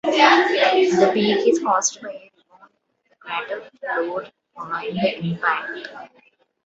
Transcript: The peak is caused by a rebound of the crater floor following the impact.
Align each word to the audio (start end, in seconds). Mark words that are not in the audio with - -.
The 0.03 1.11
peak 1.13 1.47
is 1.47 1.59
caused 1.59 2.01
by 2.01 2.07
a 2.09 2.31
rebound 2.35 3.51
of 3.51 3.63
the 3.65 3.69
crater 3.69 3.69
floor 4.03 4.25
following 4.55 4.95
the 4.95 5.15
impact. 5.19 5.89